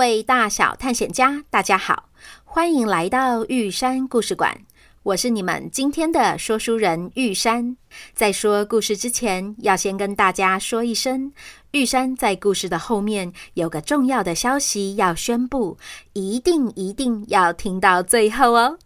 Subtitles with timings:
[0.00, 2.08] 各位大小探险家，大家好，
[2.42, 4.62] 欢迎来到玉山故事馆。
[5.02, 7.76] 我是你们今天的说书人玉山。
[8.14, 11.30] 在说故事之前，要先跟大家说一声，
[11.72, 15.76] 玉山在故事的后面有个重要的消息要宣布，
[16.14, 18.78] 一定一定要听到最后哦。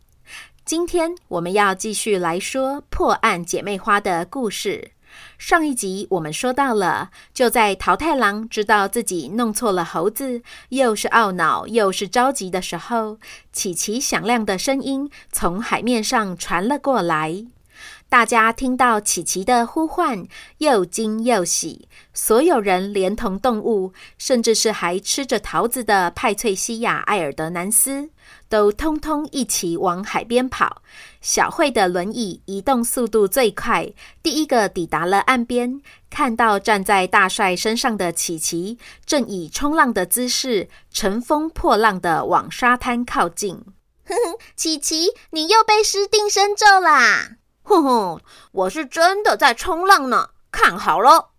[0.64, 4.90] 今天我们要继续来说破案姐妹花的故事。
[5.38, 13.18] 上一集我们说到了，就在桃太郎知道自己弄错了猴子，又是懊恼又是着急的时候，
[13.52, 17.46] 琪琪响亮的声音从海面上传了过来。
[18.14, 20.24] 大家听到琪琪的呼唤，
[20.58, 21.88] 又惊又喜。
[22.12, 28.10] 所有人连同动物，甚至是还吃着桃子的派翠西亚·艾尔德南斯，
[28.48, 30.82] 都通通一起往海边跑。
[31.20, 33.92] 小慧的轮椅移动速度最快，
[34.22, 43.56] 第一个抵达了岸边，看到站在大帅身上的琪琪，正以冲浪的姿势乘风破浪地往沙滩靠近。
[44.04, 47.38] 哼哼，琪琪，你又被施定身咒啦！
[47.64, 48.20] 哼哼，
[48.52, 51.30] 我是真的在冲浪呢，看好了。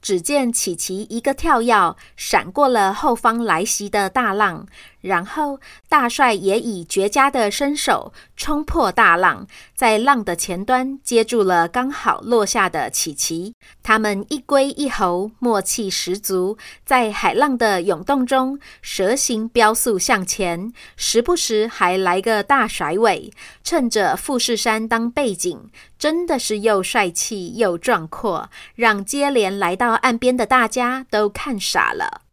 [0.00, 4.66] 只见琪琪一个跳跃，闪过了后方来袭的大浪，
[5.08, 5.58] 然后
[5.88, 13.54] 大帅也以绝佳的身手冲破大浪，在浪的前端接住了刚好落下的琪琪。
[13.82, 23.32] 他们一龟一猴，默契十足，在海浪的涌动中蛇形飙速向前，时不时还来个大甩尾，
[23.64, 25.70] 趁着富士山当背景。
[25.98, 32.27] 真的是又帅气又壮阔，让接连来到岸边的大家都看傻了。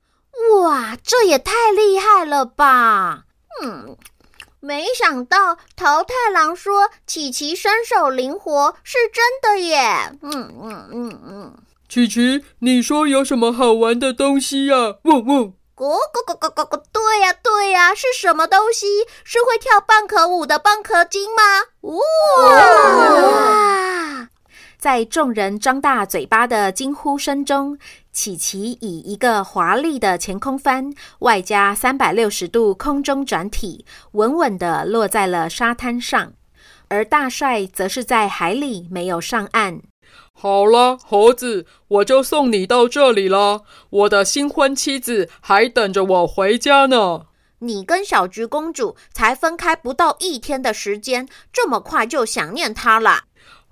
[0.62, 3.24] 哇，这也太厉害了吧！
[3.62, 3.96] 嗯，
[4.60, 10.18] 没想到桃太郎说琪琪身手灵活是真的耶。
[10.22, 11.58] 嗯嗯嗯嗯，
[11.88, 14.96] 琪琪，你说有什么好玩的东西呀？
[15.04, 15.54] 汪汪。
[15.76, 18.86] 咕咕咕咕咕咕，对呀对呀，是什么东西？
[19.24, 21.44] 是会跳蚌壳舞的蚌壳精吗？
[21.82, 21.96] 哇！
[24.78, 27.78] 在众人张大嘴巴的惊呼声中，
[28.12, 36.34] 琪琪以一个华丽的前空翻，外加三百六十度空中转体，稳稳地落在了沙滩上，
[36.88, 39.82] 而大帅则是在海里没有上岸。
[40.32, 43.64] 好了，猴子，我就送你到这里了。
[43.90, 47.28] 我的新婚妻子还等着我回家呢。
[47.60, 53.24] 你跟小菊公主才分开不到一天的时间，这么快就想念她了？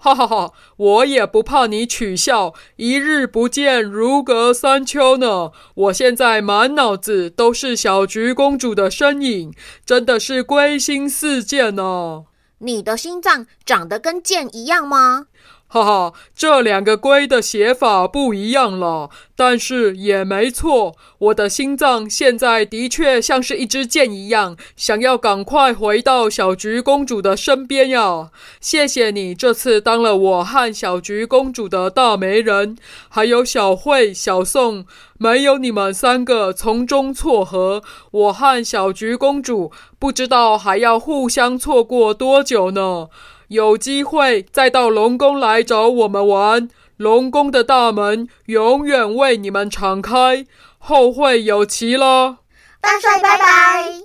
[0.03, 0.51] 哈哈哈！
[0.75, 5.51] 我也不怕你取笑，一日不见如隔三秋呢。
[5.75, 9.53] 我现在满脑子都是小菊公主的身影，
[9.85, 12.25] 真的是归心似箭呢。
[12.57, 15.27] 你的心脏长得跟箭一样吗？
[15.73, 20.95] 哈哈，这两个龟的写法不一样了，但是也没错。
[21.17, 28.29] 我的心脏现在的确像是一支箭一样，想要赶快回到小菊公主的身边呀！
[28.61, 32.77] 谢谢你这次当了我和小菊公主的大媒人，
[33.09, 34.85] 还有小慧、小宋，
[35.17, 37.81] 没有你们三个从中撮合，
[38.11, 43.07] 我和小菊公主不知道还要互相错过多久呢。
[43.53, 46.67] 有机会再到龙宫来找我们玩，
[46.97, 50.47] 龙宫的大门永远为你们敞开，
[50.79, 52.37] 后会有期喽。
[52.81, 54.01] 大帅拜拜！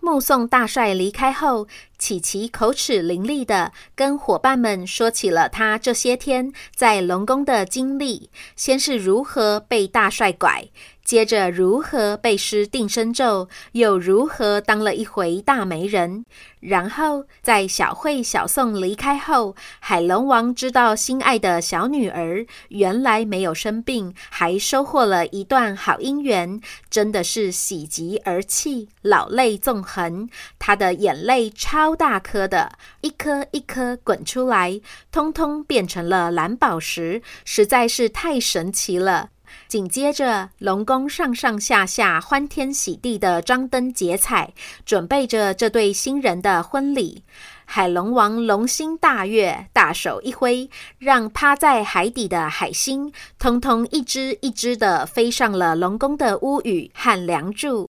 [0.00, 10.64] 目送大帅离开后，琪琪口齿伶俐的跟伙伴们说起了他这些天在龙宫的经历，先是如何被大帅拐。
[11.04, 16.24] 接着如何被施定身咒，又如何当了一回大媒人？
[16.60, 30.28] 然后在小慧、小宋离开后，海龙王知道心爱的小女儿原来没有生病，还收获了一段好姻缘，真的是喜极而泣，老泪纵横。
[30.58, 39.30] 他的眼泪超大颗的，一颗一颗滚出来，通通变成了蓝宝石，实在是太神奇了。
[39.68, 44.52] 紧接着，龙宫上上下下欢天喜地的张灯结彩，
[44.84, 47.24] 准备着这对新人的婚礼。
[47.64, 50.68] 海龙王龙心大悦，大手一挥，
[50.98, 57.91] 让趴在海底的海星通通一只一只的飞上了龙宫的屋宇和梁柱。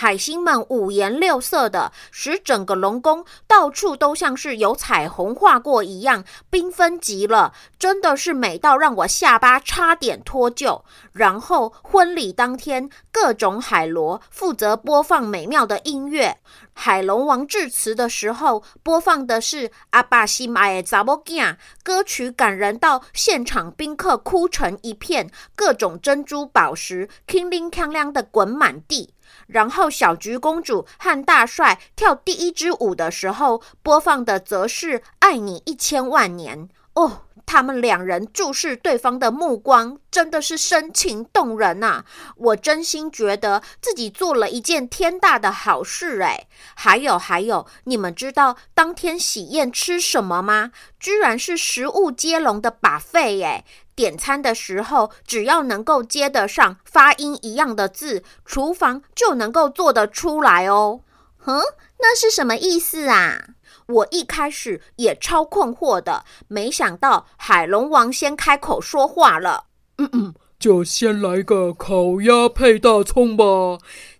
[0.00, 6.22] 海星们五颜六色的，使整个龙宫到处都像是有彩虹画过一样，
[6.52, 10.82] 缤纷极了，真的是美到让我下巴差点脱臼。
[11.10, 16.38] 然后婚礼当天，各种海螺负责播放美妙的音乐。
[16.72, 29.12] 海龙王致辞的时候，播放的是阿爸心爱的查某囝，歌曲感人到现场宾客哭成一片，各种珍珠宝石叮铃锵亮的滚满地。
[29.46, 37.22] 然后小菊公主和大帅跳第一支舞的时候，播放的则是《爱你一千万年》哦。
[37.46, 42.02] 他们两人注视对方的目光，真的是深情动人呐！
[42.36, 46.46] 我真心觉得自己做了一件天大的好事诶。
[46.74, 50.72] 还有还有，你们知道当天喜宴吃什么吗？
[51.00, 53.64] 居然是食物接龙的 buffet 诶。
[53.98, 61.00] 点餐的时候，只要能够接得上发音一样的字，厨房就能够做得出来哦。
[61.38, 61.60] 哼，
[61.98, 63.46] 那是什么意思啊？
[63.86, 69.64] 我一开始也超困惑的，没想到海龙王先开口说话了。
[69.96, 73.44] 嗯嗯，就先来个烤鸭配大葱吧。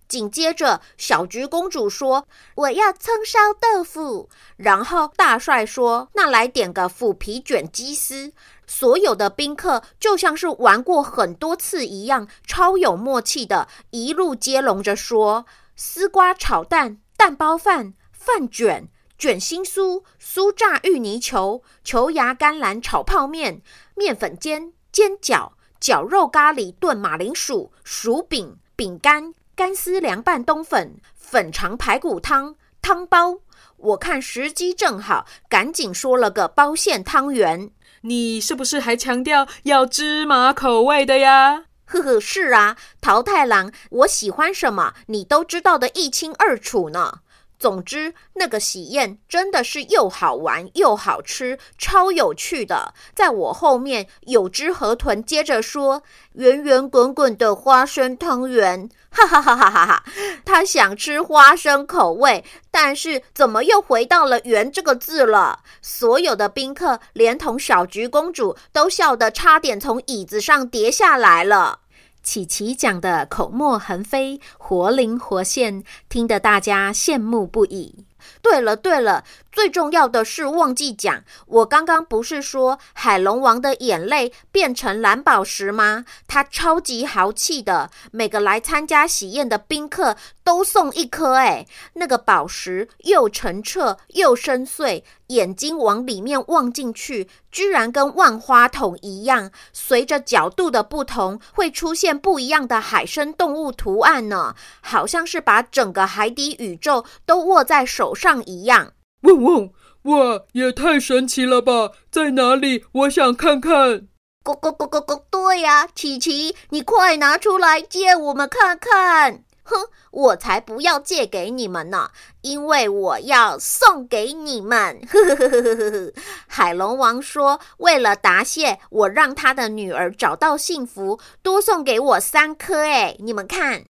[0.08, 2.26] 紧接着，小菊公主说
[2.56, 8.32] ：“我要葱烧豆腐。”然后大帅说：“那来点个腐皮卷鸡丝。”
[8.70, 18.88] 所有的宾客就像是玩过很多次一样，超有默契的，一路接龙着说：“丝瓜炒蛋、蛋包饭、饭卷、
[19.18, 23.62] 卷心酥、酥炸芋泥球、球芽甘蓝炒泡面、
[23.94, 33.38] 面粉煎、煎饺、绞肉咖喱炖马铃薯、薯饼、饼干、干丝凉拌冬粉、粉肠排骨汤、汤包。”
[33.78, 37.70] 我看时机正好，赶紧说了个包馅汤圆。
[38.02, 41.64] 你是不是还强调要芝麻口味的呀？
[41.84, 47.20] 呵呵，是啊，桃太郎，我喜欢什么，你都知道的一清二楚呢。
[47.58, 52.94] 总之，那个喜宴真的是又好玩又好吃，超有趣的。
[53.14, 56.04] 在我后面，有只河豚接着说
[56.34, 60.04] ：“圆圆滚滚的花生汤圆。”哈哈哈哈哈哈！
[60.44, 65.60] 他想吃花生口味，但是怎么又回到了“圆”这个字了？
[65.80, 71.80] 所有的宾客，连同小菊公主，都笑得差点从椅子上跌下来了。
[72.22, 78.04] 琪琪讲的口沫横飞，活灵活现，听得大家羡慕不已。
[78.42, 79.24] 对了对了，
[79.58, 86.04] 最重要的是忘记讲，我刚刚不是说海龙王的眼泪变成蓝宝石吗？
[86.28, 91.34] 他超级豪气的，每个来参加喜宴的宾客都送一颗。
[91.34, 108.92] 哎，那个宝石又澄澈又深邃，眼睛往里面望进去，居然跟万花筒一样，随着角度的不同，会出现不一样的海生动物图案呢，好像是把整个海底宇宙都握在手上一样。
[109.22, 109.72] 嗡嗡，
[110.02, 111.90] 哇，也太神奇了吧！
[112.10, 112.84] 在哪里？
[112.92, 114.06] 我想看看。
[114.44, 119.42] 咕咕咕咕咕，对呀，琪琪，你快拿出来借我们看看。
[119.64, 119.76] 哼，
[120.12, 122.10] 我才不要借给你们呢，
[122.40, 124.98] 因为我要送给你们。
[125.10, 126.12] 呵呵呵呵呵呵。
[126.46, 132.78] 海龙王说，为了答谢我让他的女儿找到幸福，多送给我三颗。
[132.78, 133.84] 哎，你们看。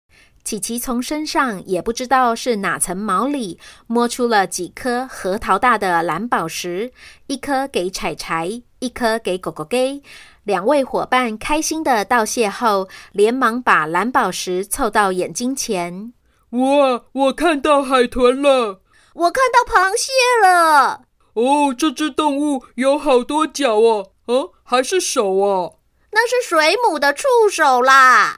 [0.48, 6.94] 琪琪从身上也不知道是哪层毛里摸出了几颗核桃大的蓝宝石，
[7.26, 10.02] 一颗给柴柴，一颗给狗狗给。
[10.46, 16.14] 两位伙伴开心的道谢后，连忙把蓝宝石凑到眼睛前。
[16.52, 18.80] 哇，我看到海豚了，
[19.16, 21.02] 我看到螃蟹了。
[21.34, 25.80] 哦，这只动物有好多脚哦，哦，还是手哦？
[26.12, 28.38] 那是水母的触手啦。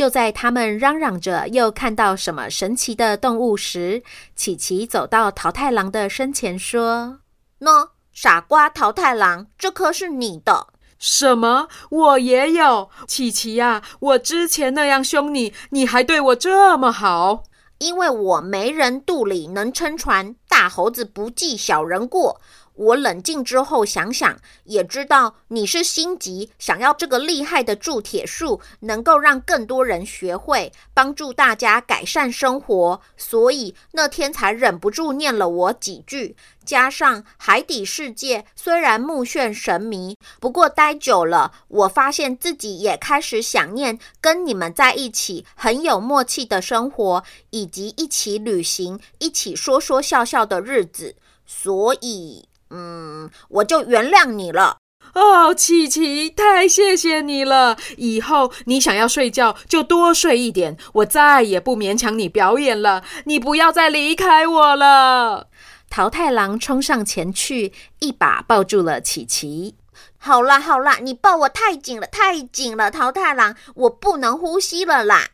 [0.00, 4.02] 就在他们嚷嚷着又看到什么神奇的动物时，
[4.34, 7.18] 琪琪走到桃太郎的身前说
[7.60, 11.68] ：“喏，傻瓜桃太郎，这颗是你的。”什么？
[11.90, 13.82] 我也有，琪琪呀！
[13.98, 17.42] 我之前那样凶你，你还对我这么好？
[17.76, 22.40] 因为我没人肚里能撑船，大猴子不计小人过。
[22.80, 36.34] 我冷静之后想想，也知道你是心急，想要这个厉害的铸铁术能够让更多人学会，帮助大家改善生活，所以那天才忍不住念了我几句。
[36.64, 52.46] 加上海底世界虽然目眩神迷，不过待久了，我发现自己也开始想念跟你们在一起很有默契的生活，以及一起旅行、一起说说笑笑的日子，所以。
[52.70, 54.78] 嗯，我就原谅你了。
[55.14, 57.76] 哦，琪琪，太谢谢你了！
[57.96, 63.02] 以后你想要睡觉就多睡一点，我再也不勉强你表演了。
[63.24, 65.48] 你不要再离开我了。
[65.88, 69.74] 桃太郎冲上前去，一把抱住了琪琪。
[70.16, 75.30] 好啦好啦，你抱我太紧了，太紧了，桃太郎，我不能呼吸了啦。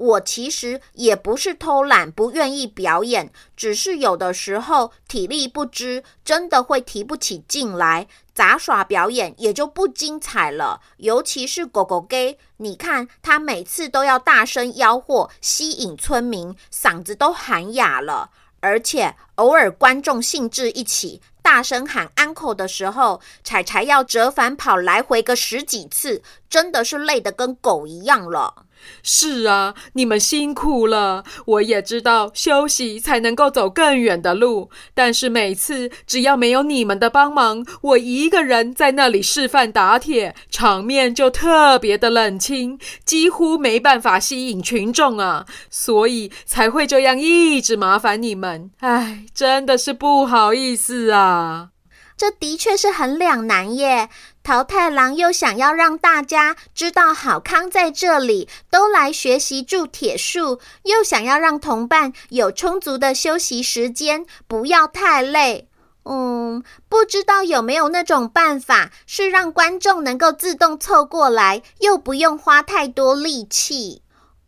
[0.00, 10.80] 我其实也不是偷懒，不愿意表演，只是有的时候体力不支，真的会提不起劲来，杂耍表演也就不精彩了。
[10.96, 18.30] 尤其是狗狗 gay，你看他每次都要大声吆喝，吸引村民，嗓子都喊哑了。
[18.60, 28.64] 而且偶尔观众兴致一起，大声喊 uncle 的时候，柴柴要折返跑来回个十几次，真的是累得跟狗一样了。
[29.02, 31.24] 是啊，你们辛苦了。
[31.46, 48.70] 我也知道休息才能够走更远的路，但是每次只要没有你们的帮忙，我一个人在那里示范打铁，场面就特别的冷清，几乎没办法吸引群众啊，所以才会这样一直麻烦你们。
[48.80, 51.70] 唉，真的是不好意思啊。
[52.16, 54.10] 这的确是很两难耶。
[54.42, 65.68] 桃太郎又想要让大家知道好康在这里，都来学习铸铁术，又想要让同伴有充足的休息时间，不要太累。
[66.04, 74.02] 嗯，不知道有没有那种办法，是让观众能够自动凑过来，又不用花太多力气。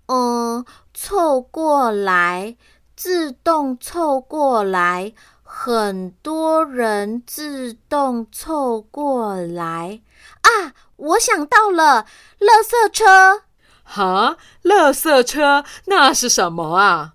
[0.07, 2.57] 嗯，凑过来，
[2.97, 5.13] 自动凑过来。
[5.55, 10.01] 很多人自动凑过来
[10.41, 10.73] 啊！
[10.97, 12.07] 我想到了，
[12.41, 13.43] 垃圾车。
[13.85, 17.13] 哈，垃圾车，那是什么啊？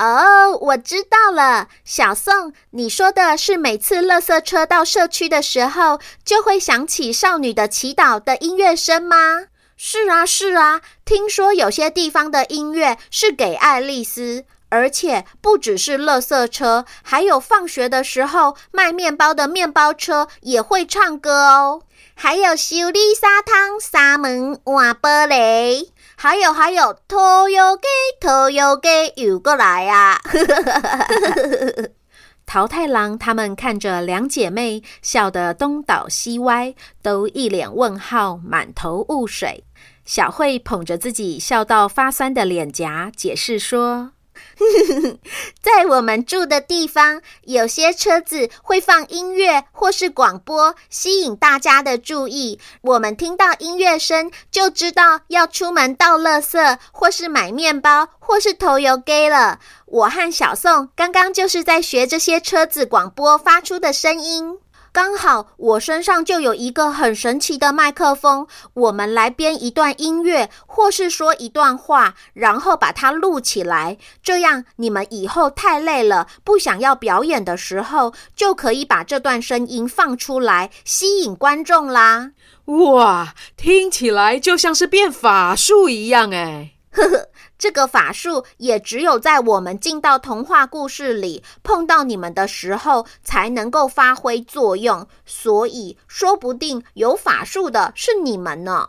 [0.00, 9.44] 哦，我知道了，小宋，你说的是每次垃圾车到社区的时候，就会响起《少女的祈祷》的音乐声吗？
[9.76, 14.44] 是啊，是啊，听说有些地方的音乐是给爱丽丝。
[14.68, 21.82] 而且不只是垃圾车，还有放学的时候卖面包的面包车也会唱歌哦。
[22.14, 27.86] 还有修理沙滩、沙门、换玻璃，还有还有，拖油给
[28.20, 30.20] 拖油给游过来呀！
[32.46, 39.64] 桃太郎他们看着两姐妹笑得东倒西歪，都一脸问号，满头雾水。
[40.04, 44.12] 小慧捧着自己笑到发酸的脸颊，解释说。
[45.60, 52.58] 在我们住的地方，有些车子会放音乐或是广播，吸引大家的注意。
[52.80, 59.58] 我们听到音乐声，就知道要出门倒垃圾，或是买面包，或是投油给了。
[59.86, 64.58] 我和小宋刚刚就是在学这些车子广播发出的声音。
[64.96, 73.98] 刚好我身上就有一个很神奇的麦克风，我们来编一段音乐，或是说一段话，然后把它录起来。
[74.22, 82.30] 这样你们以后太累了，不想要表演的时候，就可以把这段声音放出来，吸引观众啦。
[82.64, 86.70] 哇，听起来就像是变法术一样哎。
[86.92, 87.28] 呵呵。
[87.58, 98.86] 这个法术也只有在我们进到童话故事里碰到你们的时候才能够发挥作用，所以说不定有法术的是你们呢。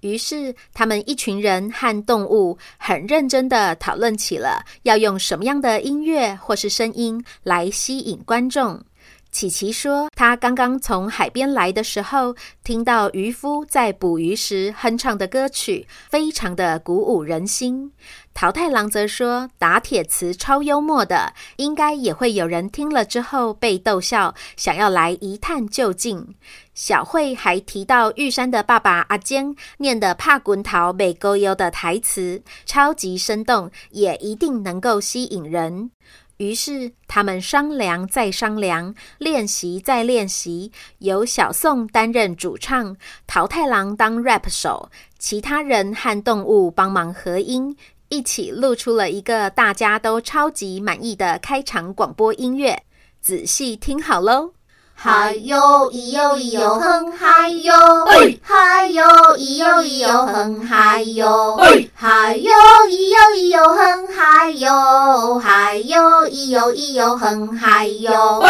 [0.00, 8.80] 于是他们一群人和动物很认真地讨论起了要用什么样的音乐或是声音来吸引观众。
[9.38, 17.92] 琪琪说，他刚刚从海边来的时候，听到渔夫在捕鱼时哼唱的歌曲，非常的鼓舞人心。
[18.34, 26.34] 桃太郎则说，打铁词超幽默的，应该也会有人听了之后被逗笑，想要来一探究竟。
[26.74, 35.92] 小慧还提到玉山的爸爸阿坚念的“怕滚桃被勾优”的台词，超级生动，也一定能够吸引人。
[36.38, 47.76] 于是他们商量再商量，练习再练习，由小宋担任主唱，桃太郎当 rap 手，其他人和动物帮忙合音，
[48.08, 52.82] 一起录出了一个大家都超级满意的开场广播音乐。
[53.20, 54.57] 仔细听好喽！
[55.00, 57.72] 嗨哟咿哟咿哟哼嗨哟，
[58.42, 61.56] 嗨哟咿哟咿哟哼嗨哟，
[61.94, 62.50] 嗨哟
[62.88, 68.42] 咿哟咿哟哼嗨哟，嗨哟咿哟咿哟哼嗨哟。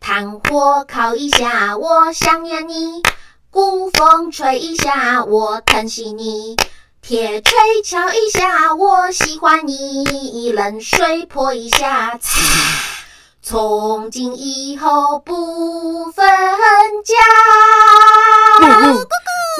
[0.00, 3.02] 炭火烤一下，我想念你；
[3.50, 6.56] 鼓风吹一下，我疼惜你；
[7.02, 12.40] 铁锤敲一下，我喜欢你；冷水泼一下，擦。
[13.48, 16.26] 从今以后不分
[17.04, 17.14] 家。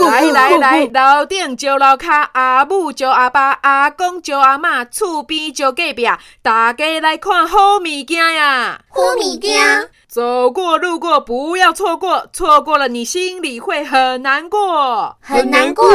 [0.04, 6.04] 来来来， 楼顶招楼卡，阿母招阿爸，阿公招阿妈，厝边招隔壁，
[6.42, 8.80] 大家来看好物件呀！
[8.88, 15.86] 好物件，走过路过不要错过，错过了你心里会很难过，很难过。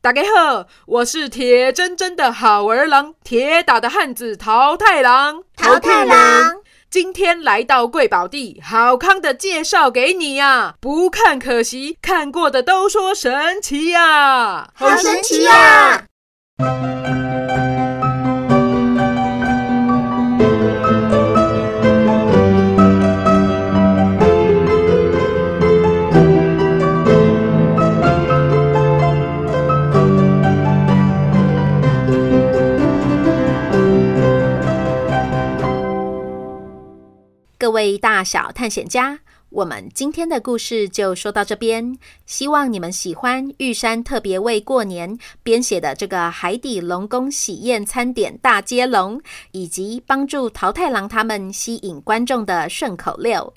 [0.00, 6.60] 大家好，我是铁铮铮的好儿郎，铁打的汉子桃太郎，桃太郎。
[6.98, 10.76] 今天来到贵宝地，好康的介绍给你呀！
[10.80, 14.70] 不看可惜，看过的都说神奇呀！
[14.74, 16.06] 好神奇呀！
[38.16, 39.18] 大小探险家，
[39.50, 41.98] 我们今天的故事就说到这边。
[42.24, 49.20] 希望你们喜欢玉山特别为过年编写的这个海底龙宫喜宴餐点大接龙，
[49.52, 53.52] 以及帮助桃太郎他们吸引观众的顺口溜。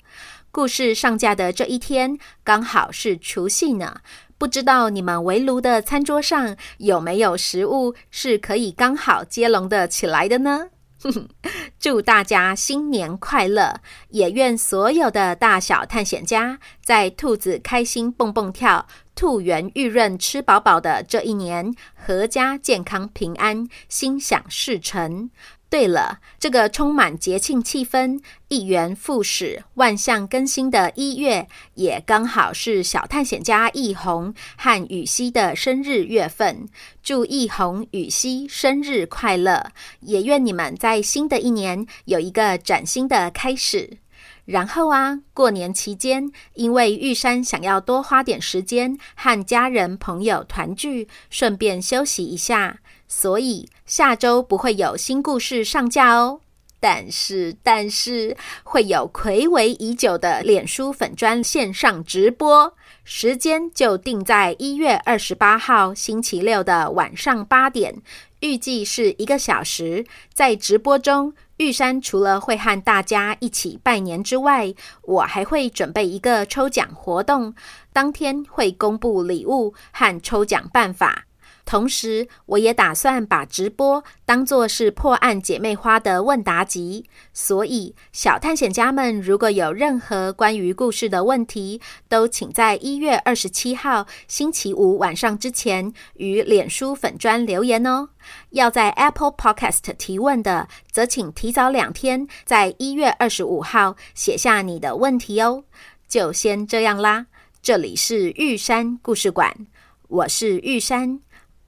[0.50, 4.02] 故事上架的这一天刚好是除夕呢，
[4.36, 10.66] 不知道你们围炉的餐桌上有没有食物是可以刚好接龙的起来的呢？
[11.78, 13.80] 祝大家新年快乐！
[14.10, 21.74] 也愿所有的大小探险家在兔子开心蹦蹦跳、兔圆玉润吃饱饱的这一年，
[22.06, 25.30] 阖家健康平安，心想事成。
[25.70, 36.68] 对了，这个充满节庆气氛、一元复始、万象更新的一月，也刚好是小探险家易红和雨熙的生日月份。
[37.04, 39.70] 祝易红、雨熙生日快乐！
[40.00, 43.98] 也愿你们在新的一年有一个崭新的开始。
[44.46, 52.80] 然后啊，过年期间，因为玉山想要多花点时间和家人朋友团聚，顺便休息一下。
[53.12, 56.40] 所以下周不会有新故事上架哦，
[56.78, 68.00] 但是但是会有睽违已久的脸书粉专线上直播，时间就定在一月二十八号星期六的晚上八点，
[68.38, 70.06] 预计是一个小时。
[70.32, 77.56] 在直播中，玉山除了会和大家一起拜年之外，我还会准备一个抽奖活动，
[77.92, 81.26] 当天会公布礼物和抽奖办法。
[81.70, 98.08] 同时，我也打算把直播当作是破案姐妹花的问答集，所以小探险家们如果有任何关于故事的问题，都请在一月二十七号星期五晚上之前于脸书粉专留言哦。
[98.50, 105.62] 要在 Apple Podcast 提问的，则请提早两天，在一月二十五号写下你的问题哦。
[106.08, 107.26] 就先这样啦，
[107.62, 109.68] 这里是玉山故事馆，
[110.08, 111.20] 我是玉山。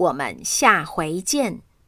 [0.03, 1.63] 我们下回见。